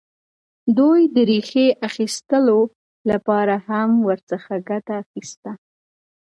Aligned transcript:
دوی 0.77 1.01
د 1.13 1.17
ریښې 1.29 1.67
ایستلو 1.85 2.59
لپاره 3.09 3.55
هم 3.69 3.89
ورڅخه 4.07 4.55
ګټه 4.69 4.93
اخیسته. 5.03 5.51